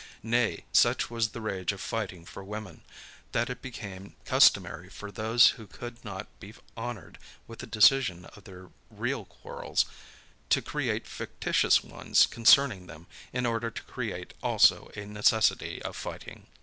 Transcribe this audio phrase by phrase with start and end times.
[0.23, 2.81] Nay, such was the rage of fighting for women,
[3.33, 8.45] that it became customary for those who could not be honored with the decision of
[8.45, 9.85] their real quarrels,
[10.49, 16.47] to create fictitious ones concerning them, in order to create also a necessity of fighting.